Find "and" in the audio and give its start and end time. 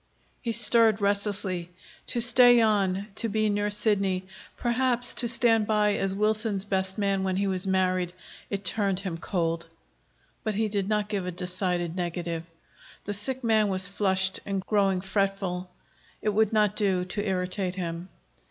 14.43-14.65